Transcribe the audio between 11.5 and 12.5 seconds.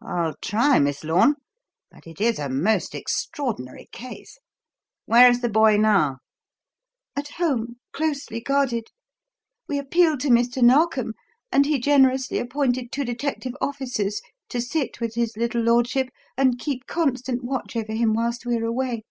and he generously